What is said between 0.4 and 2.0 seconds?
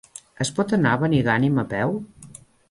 Es pot anar a Benigànim a peu?